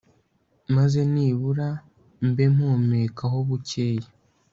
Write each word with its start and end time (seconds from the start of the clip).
maze 0.75 0.99
nibura 1.13 1.69
mbe 2.29 2.45
mpumekaho 2.53 3.37
bukeya 3.47 4.07